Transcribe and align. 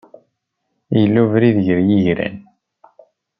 Yella 0.99 1.19
ubrid 1.25 1.57
gar 1.65 1.79
yigran. 1.89 2.37